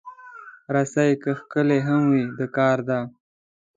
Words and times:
رسۍ 0.73 1.11
که 1.21 1.31
ښکلې 1.39 1.79
هم 1.87 2.01
وي، 2.11 2.23
د 2.37 2.39
کار 2.57 2.77
ده. 2.89 2.99